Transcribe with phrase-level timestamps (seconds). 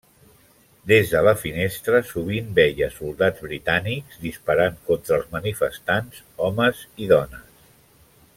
[0.91, 7.47] Des de la finestra, sovint veia soldats britànics disparant contra els manifestants, homes i dones.